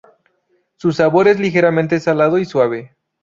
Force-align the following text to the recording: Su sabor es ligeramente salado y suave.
Su 0.77 0.93
sabor 0.93 1.27
es 1.27 1.39
ligeramente 1.39 1.99
salado 1.99 2.39
y 2.39 2.45
suave. 2.45 2.95